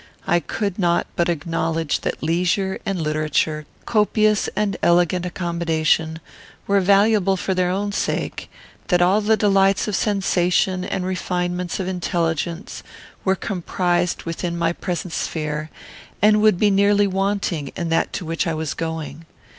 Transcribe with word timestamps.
I 0.25 0.39
could 0.39 0.79
not 0.79 1.05
but 1.15 1.29
acknowledge 1.29 1.99
that 2.01 2.23
leisure 2.23 2.79
and 2.87 2.99
literature, 2.99 3.67
copious 3.85 4.49
and 4.55 4.75
elegant 4.81 5.27
accommodation, 5.27 6.19
were 6.65 6.81
valuable 6.81 7.37
for 7.37 7.53
their 7.53 7.69
own 7.69 7.91
sake; 7.91 8.49
that 8.87 9.03
all 9.03 9.21
the 9.21 9.37
delights 9.37 9.87
of 9.87 9.95
sensation 9.95 10.83
and 10.83 11.05
refinements 11.05 11.79
of 11.79 11.87
intelligence 11.87 12.81
were 13.23 13.35
comprised 13.35 14.23
within 14.23 14.57
my 14.57 14.73
present 14.73 15.13
sphere, 15.13 15.69
and 16.19 16.41
would 16.41 16.57
be 16.57 16.71
nearly 16.71 17.05
wanting 17.05 17.67
in 17.75 17.89
that 17.89 18.11
to 18.13 18.25
which 18.25 18.47
I 18.47 18.55
was 18.55 18.73
going. 18.73 19.27